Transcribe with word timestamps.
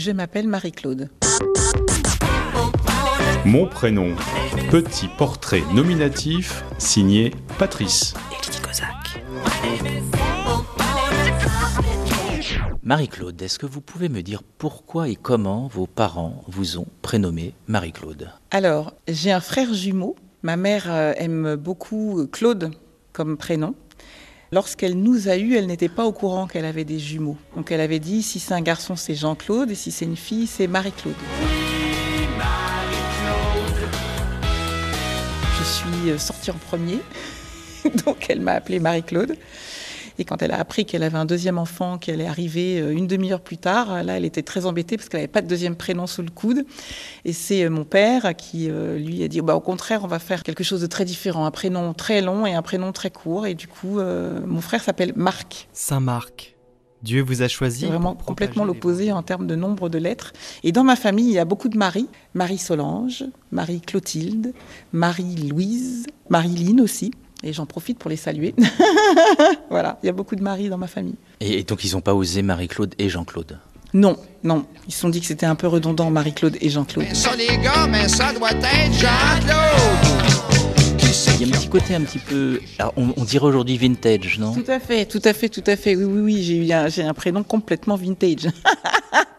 Je 0.00 0.12
m'appelle 0.12 0.48
Marie-Claude. 0.48 1.10
Mon 3.44 3.66
prénom, 3.66 4.16
petit 4.70 5.08
portrait 5.18 5.60
nominatif 5.74 6.64
signé 6.78 7.34
Patrice. 7.58 8.14
Marie-Claude, 12.82 13.42
est-ce 13.42 13.58
que 13.58 13.66
vous 13.66 13.82
pouvez 13.82 14.08
me 14.08 14.22
dire 14.22 14.42
pourquoi 14.56 15.10
et 15.10 15.16
comment 15.16 15.68
vos 15.68 15.86
parents 15.86 16.44
vous 16.48 16.78
ont 16.78 16.86
prénommé 17.02 17.52
Marie-Claude? 17.68 18.30
Alors, 18.52 18.94
j'ai 19.06 19.32
un 19.32 19.40
frère 19.40 19.74
jumeau. 19.74 20.16
Ma 20.42 20.56
mère 20.56 20.90
euh, 20.90 21.12
aime 21.18 21.56
beaucoup 21.56 22.26
Claude 22.32 22.70
comme 23.12 23.36
prénom. 23.36 23.74
Lorsqu'elle 24.52 25.00
nous 25.00 25.28
a 25.28 25.36
eus, 25.36 25.54
elle 25.54 25.68
n'était 25.68 25.88
pas 25.88 26.04
au 26.04 26.10
courant 26.10 26.48
qu'elle 26.48 26.64
avait 26.64 26.84
des 26.84 26.98
jumeaux. 26.98 27.36
Donc 27.54 27.70
elle 27.70 27.80
avait 27.80 28.00
dit 28.00 28.20
si 28.20 28.40
c'est 28.40 28.52
un 28.52 28.60
garçon, 28.60 28.96
c'est 28.96 29.14
Jean-Claude, 29.14 29.70
et 29.70 29.76
si 29.76 29.92
c'est 29.92 30.04
une 30.04 30.16
fille, 30.16 30.48
c'est 30.48 30.66
Marie-Claude. 30.66 31.14
Je 35.56 35.64
suis 35.64 36.10
euh, 36.10 36.18
sortie 36.18 36.50
en 36.50 36.54
premier, 36.54 36.98
donc 38.04 38.26
elle 38.28 38.40
m'a 38.40 38.54
appelée 38.54 38.80
Marie-Claude. 38.80 39.36
Et 40.18 40.24
quand 40.24 40.42
elle 40.42 40.52
a 40.52 40.58
appris 40.58 40.84
qu'elle 40.84 41.02
avait 41.02 41.18
un 41.18 41.24
deuxième 41.24 41.58
enfant, 41.58 41.98
qu'elle 41.98 42.20
est 42.20 42.26
arrivée 42.26 42.80
euh, 42.80 42.90
une 42.90 43.06
demi-heure 43.06 43.40
plus 43.40 43.58
tard, 43.58 44.02
là, 44.02 44.16
elle 44.16 44.24
était 44.24 44.42
très 44.42 44.66
embêtée 44.66 44.96
parce 44.96 45.08
qu'elle 45.08 45.20
n'avait 45.20 45.32
pas 45.32 45.42
de 45.42 45.48
deuxième 45.48 45.76
prénom 45.76 46.06
sous 46.06 46.22
le 46.22 46.30
coude. 46.30 46.64
Et 47.24 47.32
c'est 47.32 47.64
euh, 47.64 47.70
mon 47.70 47.84
père 47.84 48.34
qui 48.36 48.70
euh, 48.70 48.98
lui 48.98 49.22
a 49.22 49.28
dit, 49.28 49.40
bah, 49.40 49.54
au 49.54 49.60
contraire, 49.60 50.04
on 50.04 50.08
va 50.08 50.18
faire 50.18 50.42
quelque 50.42 50.64
chose 50.64 50.80
de 50.80 50.86
très 50.86 51.04
différent, 51.04 51.44
un 51.44 51.50
prénom 51.50 51.94
très 51.94 52.22
long 52.22 52.46
et 52.46 52.54
un 52.54 52.62
prénom 52.62 52.92
très 52.92 53.10
court. 53.10 53.46
Et 53.46 53.54
du 53.54 53.68
coup, 53.68 54.00
mon 54.00 54.60
frère 54.60 54.82
s'appelle 54.82 55.12
Marc. 55.16 55.68
Saint-Marc. 55.72 56.56
Dieu 57.02 57.22
vous 57.22 57.42
a 57.42 57.48
choisi. 57.48 57.80
C'est 57.80 57.86
vraiment 57.86 58.14
complètement 58.14 58.64
l'opposé 58.64 59.10
en 59.12 59.22
termes 59.22 59.46
de 59.46 59.56
nombre 59.56 59.88
de 59.88 59.98
lettres. 59.98 60.32
Et 60.62 60.72
dans 60.72 60.84
ma 60.84 60.96
famille, 60.96 61.26
il 61.26 61.32
y 61.32 61.38
a 61.38 61.44
beaucoup 61.44 61.68
de 61.68 61.78
Marie. 61.78 62.08
Marie-Solange, 62.34 63.24
Marie-Clotilde, 63.52 64.52
Marie-Louise, 64.92 66.06
Marie-Line 66.28 66.80
aussi. 66.80 67.12
Et 67.42 67.52
j'en 67.52 67.66
profite 67.66 67.98
pour 67.98 68.10
les 68.10 68.16
saluer. 68.16 68.54
voilà, 69.70 69.98
il 70.02 70.06
y 70.06 70.08
a 70.08 70.12
beaucoup 70.12 70.36
de 70.36 70.42
maris 70.42 70.68
dans 70.68 70.78
ma 70.78 70.86
famille. 70.86 71.16
Et, 71.40 71.62
donc 71.62 71.84
ils 71.84 71.92
n'ont 71.92 72.00
pas 72.00 72.14
osé 72.14 72.42
Marie-Claude 72.42 72.94
et 72.98 73.08
Jean-Claude? 73.08 73.58
Non, 73.94 74.16
non. 74.44 74.66
Ils 74.86 74.92
se 74.92 75.00
sont 75.00 75.08
dit 75.08 75.20
que 75.20 75.26
c'était 75.26 75.46
un 75.46 75.54
peu 75.54 75.66
redondant 75.66 76.10
Marie-Claude 76.10 76.56
et 76.60 76.68
Jean-Claude. 76.68 77.06
ça 77.14 77.34
les 77.36 77.58
gars, 77.58 77.86
mais 77.88 78.08
ça 78.08 78.32
doit 78.32 78.52
être 78.52 78.92
Jean-Claude. 78.92 80.20
Il 81.40 81.48
y 81.48 81.52
a 81.52 81.56
un 81.56 81.58
petit 81.58 81.68
côté 81.68 81.94
un 81.94 82.02
petit 82.02 82.18
peu, 82.18 82.60
on, 82.96 83.14
on, 83.16 83.24
dirait 83.24 83.46
aujourd'hui 83.46 83.78
vintage, 83.78 84.38
non? 84.38 84.52
Tout 84.52 84.70
à 84.70 84.78
fait, 84.78 85.06
tout 85.06 85.22
à 85.24 85.32
fait, 85.32 85.48
tout 85.48 85.64
à 85.66 85.74
fait. 85.74 85.96
Oui, 85.96 86.04
oui, 86.04 86.20
oui, 86.20 86.42
j'ai 86.42 86.56
eu 86.56 86.72
un, 86.72 86.88
j'ai 86.88 87.02
un 87.02 87.14
prénom 87.14 87.42
complètement 87.42 87.96
vintage. 87.96 88.46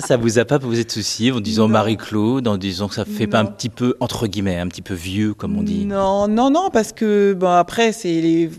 ça, 0.00 0.06
ça 0.06 0.16
vous 0.16 0.38
a 0.38 0.44
pas 0.44 0.58
posé 0.58 0.84
de 0.84 0.90
soucis 0.90 1.30
en 1.30 1.40
disant 1.40 1.68
Marie-Claude, 1.68 2.46
en 2.48 2.56
disant 2.56 2.88
que 2.88 2.94
ça 2.94 3.04
fait 3.04 3.26
pas 3.26 3.40
un 3.40 3.46
petit 3.46 3.68
peu, 3.68 3.94
entre 4.00 4.26
guillemets, 4.26 4.58
un 4.58 4.68
petit 4.68 4.82
peu 4.82 4.94
vieux, 4.94 5.34
comme 5.34 5.56
on 5.56 5.62
dit 5.62 5.84
Non, 5.86 6.28
non, 6.28 6.50
non, 6.50 6.70
parce 6.72 6.92
que, 6.92 7.34
bon, 7.34 7.50
après, 7.50 7.92
c'est 7.92 8.20
les 8.20 8.50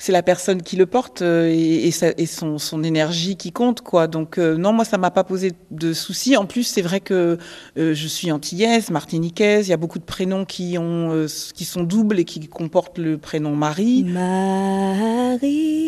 c'est 0.00 0.12
la 0.12 0.22
personne 0.22 0.62
qui 0.62 0.76
le 0.76 0.86
porte 0.86 1.20
euh, 1.20 1.46
et, 1.46 1.90
son, 2.26 2.58
son, 2.58 2.82
énergie 2.82 3.36
qui 3.36 3.52
compte, 3.52 3.82
quoi. 3.82 4.06
Donc 4.06 4.38
euh, 4.38 4.56
non, 4.56 4.72
moi 4.72 4.86
ça 4.86 4.96
m'a 4.96 5.10
pas 5.10 5.24
posé 5.24 5.52
de 5.70 5.92
soucis. 5.92 6.38
En 6.38 6.46
plus, 6.46 6.64
c'est 6.64 6.80
vrai 6.80 7.00
que 7.00 7.36
euh, 7.78 7.94
je 7.94 8.08
suis 8.08 8.32
antillaise, 8.32 8.90
martiniquaise. 8.90 9.68
Il 9.68 9.70
y 9.70 9.74
a 9.74 9.76
beaucoup 9.76 9.98
de 9.98 10.04
prénoms 10.04 10.46
qui 10.46 10.78
ont, 10.78 11.12
euh, 11.12 11.26
qui 11.54 11.66
sont 11.66 11.82
doubles 11.82 12.18
et 12.18 12.24
qui 12.24 12.40
comportent 12.48 12.96
le 12.96 13.18
prénom 13.18 13.54
Marie. 13.54 14.04
Marie, 14.04 15.79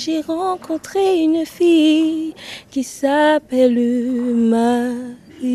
j'ai 0.00 0.22
rencontré 0.22 1.18
une 1.18 1.44
fille 1.44 2.34
qui 2.70 2.82
s'appelle 2.82 3.78
Marie. 4.34 5.29
On 5.42 5.46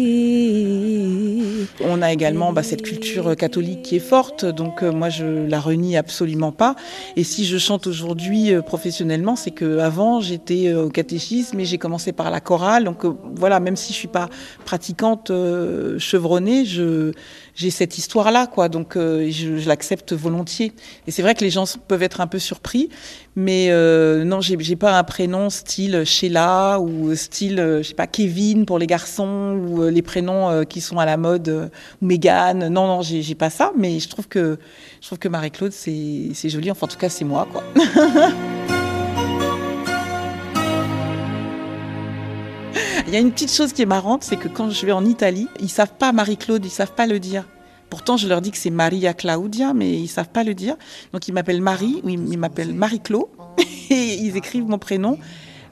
a 2.01 2.11
également 2.11 2.53
bah, 2.53 2.63
cette 2.63 2.81
culture 2.81 3.35
catholique 3.35 3.83
qui 3.83 3.97
est 3.97 3.99
forte, 3.99 4.45
donc 4.45 4.81
euh, 4.81 4.91
moi 4.91 5.09
je 5.09 5.47
la 5.47 5.59
renie 5.59 5.95
absolument 5.95 6.51
pas. 6.51 6.75
Et 7.15 7.23
si 7.23 7.45
je 7.45 7.59
chante 7.59 7.85
aujourd'hui 7.85 8.51
euh, 8.51 8.61
professionnellement, 8.61 9.35
c'est 9.35 9.51
que 9.51 9.77
avant 9.77 10.21
j'étais 10.21 10.69
euh, 10.69 10.85
au 10.85 10.89
catéchisme 10.89 11.59
et 11.59 11.65
j'ai 11.65 11.77
commencé 11.77 12.13
par 12.13 12.31
la 12.31 12.39
chorale. 12.39 12.83
Donc 12.83 13.05
euh, 13.05 13.13
voilà, 13.35 13.59
même 13.59 13.75
si 13.75 13.93
je 13.93 13.97
suis 13.97 14.07
pas 14.07 14.27
pratiquante 14.65 15.29
euh, 15.29 15.99
chevronnée, 15.99 16.65
je 16.65 17.11
j'ai 17.55 17.71
cette 17.71 17.97
histoire-là, 17.97 18.47
quoi. 18.47 18.69
Donc, 18.69 18.95
euh, 18.95 19.29
je, 19.31 19.57
je 19.57 19.67
l'accepte 19.67 20.13
volontiers. 20.13 20.73
Et 21.07 21.11
c'est 21.11 21.21
vrai 21.21 21.35
que 21.35 21.43
les 21.43 21.49
gens 21.49 21.63
peuvent 21.87 22.03
être 22.03 22.21
un 22.21 22.27
peu 22.27 22.37
surpris, 22.37 22.89
mais 23.35 23.67
euh, 23.69 24.23
non, 24.25 24.41
j'ai, 24.41 24.75
pas 24.75 24.97
un 24.97 25.03
prénom 25.03 25.49
style 25.49 26.03
Sheila 26.05 26.79
ou 26.81 27.15
style, 27.15 27.59
euh, 27.59 27.77
je 27.81 27.89
sais 27.89 27.93
pas, 27.93 28.07
Kevin 28.07 28.65
pour 28.65 28.77
les 28.77 28.87
garçons 28.87 29.55
euh, 29.83 29.91
les 29.91 30.01
prénoms 30.01 30.49
euh, 30.49 30.63
qui 30.63 30.81
sont 30.81 30.97
à 30.97 31.05
la 31.05 31.17
mode, 31.17 31.49
euh, 31.49 31.67
ou 32.01 32.05
Megan. 32.05 32.67
Non, 32.69 32.87
non, 32.87 33.01
j'ai, 33.01 33.35
pas 33.35 33.49
ça, 33.49 33.71
mais 33.77 33.99
je 33.99 34.09
trouve 34.09 34.27
que 34.27 34.57
que 35.19 35.27
Marie-Claude 35.27 35.71
c'est, 35.71 36.49
joli. 36.49 36.71
Enfin, 36.71 36.85
en 36.85 36.89
tout 36.89 36.97
cas, 36.97 37.09
c'est 37.09 37.25
moi, 37.25 37.47
quoi. 37.51 37.63
Il 43.07 43.13
y 43.13 43.17
a 43.17 43.19
une 43.19 43.31
petite 43.31 43.53
chose 43.53 43.71
qui 43.71 43.83
est 43.83 43.85
marrante, 43.85 44.23
c'est 44.23 44.35
que 44.35 44.47
quand 44.47 44.71
je 44.71 44.85
vais 44.85 44.91
en 44.91 45.05
Italie, 45.05 45.47
ils 45.59 45.69
savent 45.69 45.93
pas 45.97 46.11
Marie-Claude, 46.11 46.65
ils 46.65 46.71
savent 46.71 46.93
pas 46.93 47.05
le 47.05 47.19
dire. 47.19 47.45
Pourtant, 47.89 48.17
je 48.17 48.27
leur 48.27 48.41
dis 48.41 48.51
que 48.51 48.57
c'est 48.57 48.71
Maria 48.71 49.13
Claudia, 49.13 49.73
mais 49.73 49.91
ils 49.91 50.07
savent 50.07 50.29
pas 50.29 50.43
le 50.43 50.53
dire. 50.55 50.75
Donc, 51.13 51.27
ils 51.27 51.31
m'appellent 51.31 51.61
Marie, 51.61 52.01
ou 52.03 52.09
ils 52.09 52.37
m'appellent 52.37 52.73
Marie-Claude, 52.73 53.27
et 53.89 54.15
ils 54.15 54.35
écrivent 54.35 54.67
mon 54.67 54.79
prénom. 54.79 55.17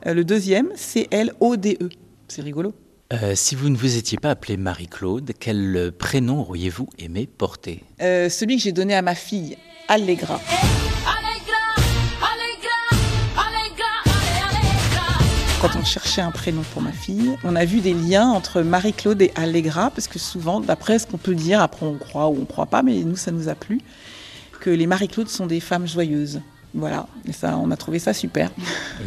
Euh, 0.05 0.13
le 0.13 0.23
deuxième, 0.23 0.69
c'est 0.75 1.07
L-O-D-E. 1.11 1.89
C'est 2.27 2.41
rigolo. 2.41 2.73
Euh, 3.13 3.33
si 3.35 3.53
vous 3.53 3.69
ne 3.69 3.77
vous 3.77 3.97
étiez 3.97 4.17
pas 4.17 4.31
appelée 4.31 4.57
Marie-Claude, 4.57 5.33
quel 5.39 5.91
prénom 5.97 6.41
auriez-vous 6.41 6.89
aimé 6.97 7.27
porter? 7.27 7.83
Euh, 8.01 8.27
Celui 8.27 8.57
que 8.57 8.63
j'ai 8.63 8.71
donné 8.71 8.95
à 8.95 9.03
ma 9.03 9.13
fille, 9.13 9.57
Allegra. 9.87 10.39
quand 15.61 15.79
on 15.79 15.85
cherchait 15.85 16.19
un 16.19 16.31
prénom 16.31 16.61
pour 16.73 16.81
ma 16.81 16.91
fille, 16.91 17.37
on 17.45 17.55
a 17.55 17.63
vu 17.63 17.79
des 17.79 17.93
liens 17.93 18.27
entre 18.27 18.61
Marie-Claude 18.61 19.21
et 19.21 19.31
Allegra, 19.35 19.91
parce 19.91 20.09
que 20.09 20.19
souvent, 20.19 20.59
d'après 20.59 20.99
ce 20.99 21.07
qu'on 21.07 21.17
peut 21.17 21.35
dire, 21.35 21.61
après 21.61 21.85
on 21.85 21.97
croit 21.97 22.27
ou 22.27 22.37
on 22.41 22.43
croit 22.43 22.65
pas, 22.65 22.83
mais 22.83 23.01
nous, 23.05 23.15
ça 23.15 23.31
nous 23.31 23.47
a 23.47 23.55
plu, 23.55 23.79
que 24.59 24.69
les 24.69 24.87
Marie-Claude 24.87 25.29
sont 25.29 25.45
des 25.45 25.61
femmes 25.61 25.87
joyeuses. 25.87 26.41
Voilà, 26.75 27.05
et 27.27 27.33
ça, 27.33 27.57
on 27.57 27.69
a 27.69 27.77
trouvé 27.77 27.99
ça 27.99 28.13
super. 28.13 28.49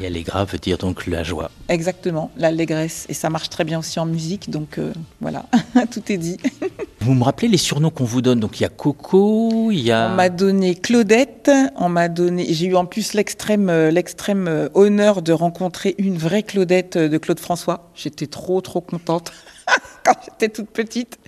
Et 0.00 0.06
Allegra 0.06 0.44
veut 0.44 0.58
dire 0.58 0.78
donc 0.78 1.06
la 1.08 1.24
joie. 1.24 1.50
Exactement, 1.68 2.30
l'allégresse. 2.36 3.06
Et 3.08 3.14
ça 3.14 3.28
marche 3.28 3.50
très 3.50 3.64
bien 3.64 3.80
aussi 3.80 3.98
en 3.98 4.06
musique, 4.06 4.50
donc 4.50 4.78
euh, 4.78 4.92
voilà, 5.20 5.46
tout 5.90 6.02
est 6.08 6.16
dit. 6.16 6.36
Vous 7.00 7.14
me 7.14 7.24
rappelez 7.24 7.48
les 7.48 7.56
surnoms 7.56 7.90
qu'on 7.90 8.04
vous 8.04 8.22
donne 8.22 8.40
Donc 8.40 8.58
il 8.58 8.64
y 8.64 8.66
a 8.66 8.68
Coco, 8.68 9.70
il 9.70 9.80
y 9.80 9.92
a. 9.92 10.10
On 10.10 10.14
m'a 10.14 10.28
donné 10.28 10.74
Claudette, 10.74 11.50
on 11.76 11.88
m'a 11.88 12.08
donné. 12.08 12.52
J'ai 12.52 12.66
eu 12.66 12.76
en 12.76 12.86
plus 12.86 13.14
l'extrême, 13.14 13.68
euh, 13.68 13.90
l'extrême 13.90 14.46
euh, 14.48 14.68
honneur 14.74 15.22
de 15.22 15.32
rencontrer 15.32 15.96
une 15.98 16.18
vraie 16.18 16.42
Claudette 16.44 16.98
de 16.98 17.18
Claude 17.18 17.40
François. 17.40 17.90
J'étais 17.94 18.26
trop, 18.26 18.60
trop 18.60 18.80
contente 18.80 19.32
quand 20.04 20.14
j'étais 20.24 20.48
toute 20.48 20.70
petite. 20.70 21.18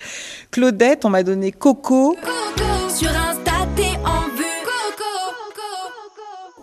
Claudette, 0.51 1.03
on 1.03 1.09
m'a 1.09 1.23
donné 1.23 1.51
Coco. 1.51 2.15
Coco, 2.21 2.89
sur 2.89 3.09
Insta, 3.09 3.67
t'es 3.75 3.97
en 4.05 4.28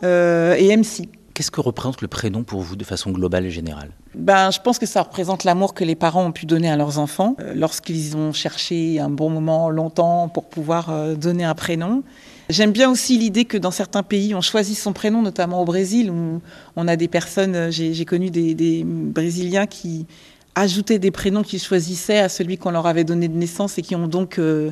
et 0.02 0.76
MC. 0.76 1.08
Qu'est-ce 1.36 1.50
que 1.50 1.60
représente 1.60 2.00
le 2.00 2.08
prénom 2.08 2.44
pour 2.44 2.62
vous 2.62 2.76
de 2.76 2.84
façon 2.84 3.10
globale 3.10 3.44
et 3.44 3.50
générale? 3.50 3.90
Ben, 4.14 4.50
Je 4.50 4.58
pense 4.58 4.78
que 4.78 4.86
ça 4.86 5.02
représente 5.02 5.44
l'amour 5.44 5.74
que 5.74 5.84
les 5.84 5.94
parents 5.94 6.24
ont 6.24 6.32
pu 6.32 6.46
donner 6.46 6.70
à 6.70 6.78
leurs 6.78 6.98
enfants 6.98 7.36
euh, 7.40 7.52
lorsqu'ils 7.54 8.16
ont 8.16 8.32
cherché 8.32 8.98
un 9.00 9.10
bon 9.10 9.28
moment, 9.28 9.68
longtemps, 9.68 10.30
pour 10.30 10.44
pouvoir 10.44 10.88
euh, 10.88 11.14
donner 11.14 11.44
un 11.44 11.54
prénom. 11.54 12.02
J'aime 12.48 12.72
bien 12.72 12.90
aussi 12.90 13.18
l'idée 13.18 13.44
que 13.44 13.58
dans 13.58 13.70
certains 13.70 14.02
pays, 14.02 14.34
on 14.34 14.40
choisit 14.40 14.78
son 14.78 14.94
prénom, 14.94 15.20
notamment 15.20 15.60
au 15.60 15.66
Brésil, 15.66 16.10
où 16.10 16.40
on 16.74 16.88
a 16.88 16.96
des 16.96 17.08
personnes, 17.08 17.70
j'ai 17.70 18.04
connu 18.06 18.30
des, 18.30 18.54
des 18.54 18.82
Brésiliens 18.86 19.66
qui 19.66 20.06
ajoutaient 20.54 20.98
des 20.98 21.10
prénoms 21.10 21.42
qu'ils 21.42 21.60
choisissaient 21.60 22.20
à 22.20 22.30
celui 22.30 22.56
qu'on 22.56 22.70
leur 22.70 22.86
avait 22.86 23.04
donné 23.04 23.28
de 23.28 23.36
naissance 23.36 23.76
et 23.76 23.82
qui 23.82 23.94
ont 23.94 24.08
donc 24.08 24.38
euh, 24.38 24.70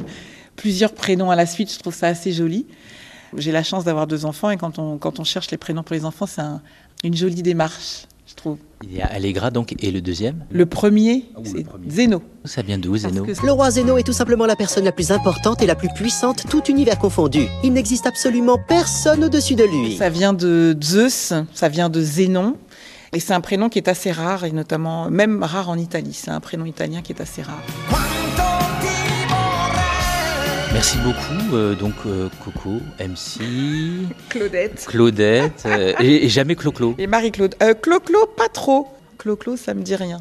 plusieurs 0.56 0.94
prénoms 0.94 1.30
à 1.30 1.36
la 1.36 1.44
suite. 1.44 1.70
Je 1.70 1.78
trouve 1.78 1.94
ça 1.94 2.06
assez 2.06 2.32
joli. 2.32 2.64
J'ai 3.36 3.52
la 3.52 3.62
chance 3.62 3.84
d'avoir 3.84 4.06
deux 4.06 4.24
enfants 4.24 4.50
et 4.50 4.56
quand 4.56 4.78
on, 4.78 4.98
quand 4.98 5.18
on 5.20 5.24
cherche 5.24 5.50
les 5.50 5.56
prénoms 5.56 5.82
pour 5.82 5.94
les 5.94 6.04
enfants, 6.04 6.26
c'est 6.26 6.40
un, 6.40 6.60
une 7.02 7.16
jolie 7.16 7.42
démarche, 7.42 8.06
je 8.26 8.34
trouve. 8.34 8.58
Il 8.82 8.92
y 8.94 9.00
a 9.00 9.06
Allegra 9.06 9.50
donc 9.50 9.74
et 9.78 9.90
le 9.90 10.00
deuxième? 10.00 10.44
Le 10.50 10.66
premier, 10.66 11.24
c'est 11.44 11.64
Zeno. 11.88 12.22
Ça 12.44 12.62
vient 12.62 12.78
d'où 12.78 12.96
Zeno? 12.96 13.26
Le 13.42 13.52
roi 13.52 13.70
Zeno 13.70 13.96
est 13.96 14.02
tout 14.02 14.12
simplement 14.12 14.46
la 14.46 14.56
personne 14.56 14.84
la 14.84 14.92
plus 14.92 15.10
importante 15.10 15.62
et 15.62 15.66
la 15.66 15.74
plus 15.74 15.88
puissante, 15.94 16.44
tout 16.50 16.62
univers 16.64 16.98
confondu. 16.98 17.46
Il 17.62 17.72
n'existe 17.72 18.06
absolument 18.06 18.58
personne 18.58 19.24
au-dessus 19.24 19.54
de 19.54 19.64
lui. 19.64 19.96
Ça 19.96 20.10
vient 20.10 20.32
de 20.32 20.76
Zeus, 20.82 21.32
ça 21.54 21.68
vient 21.68 21.88
de 21.88 22.00
Zénon. 22.00 22.56
Et 23.12 23.20
c'est 23.20 23.32
un 23.32 23.40
prénom 23.40 23.68
qui 23.68 23.78
est 23.78 23.88
assez 23.88 24.10
rare, 24.10 24.44
et 24.44 24.50
notamment 24.50 25.08
même 25.08 25.44
rare 25.44 25.68
en 25.68 25.78
Italie. 25.78 26.12
C'est 26.12 26.32
un 26.32 26.40
prénom 26.40 26.64
italien 26.64 27.00
qui 27.00 27.12
est 27.12 27.20
assez 27.20 27.42
rare. 27.42 27.62
Merci 30.74 30.98
beaucoup, 30.98 31.54
euh, 31.54 31.76
donc 31.76 31.94
euh, 32.04 32.28
Coco, 32.44 32.80
MC, 32.98 34.08
Claudette. 34.28 34.86
Claudette, 34.88 35.62
euh, 35.66 35.92
et, 36.00 36.24
et, 36.24 36.28
jamais 36.28 36.56
Clo-Clo. 36.56 36.96
Et 36.98 37.06
Marie-Claude. 37.06 37.54
Euh, 37.62 37.74
Clo-Clo, 37.74 38.26
pas 38.36 38.48
trop. 38.48 38.88
Clo-Clo, 39.16 39.56
ça 39.56 39.72
me 39.72 39.82
dit 39.82 39.94
rien. 39.94 40.20